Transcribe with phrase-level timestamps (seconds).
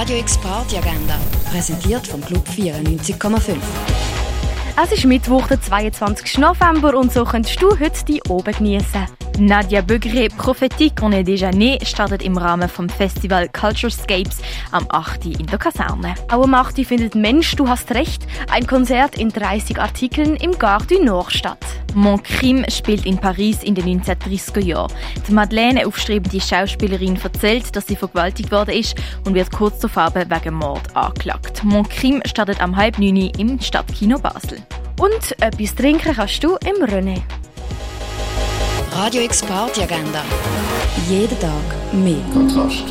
[0.00, 1.18] Radio X Party Agenda,
[1.50, 3.54] präsentiert vom Club 94,5.
[4.82, 6.38] Es ist Mittwoch, der 22.
[6.38, 9.06] November und so könntest du heute die oben genießen.
[9.38, 14.38] Nadia Bögre Prophétique on est déjà né startet im Rahmen vom Festival Culturescapes
[14.72, 15.26] am 8.
[15.38, 16.14] in der Kaserne.
[16.32, 16.82] Auch am 8.
[16.86, 21.58] findet Mensch, du hast recht, ein Konzert in 30 Artikeln im Gare du Nord statt.
[21.94, 24.92] Mon Crime spielt in Paris in den 1930er Jahren.
[25.26, 28.94] Die Madeleine, aufstrebende Schauspielerin, erzählt, dass sie vergewaltigt worden ist
[29.24, 31.64] und wird kurz zur Farbe wegen Mord angeklagt.
[31.64, 34.58] Mon Crime startet am halb neun im Stadtkino Basel.
[35.00, 37.22] Und etwas trinken kannst du im René.
[38.92, 40.22] Radio X Party Agenda.
[41.08, 41.52] Jeden Tag
[41.92, 42.16] mehr.
[42.32, 42.84] Kontrast.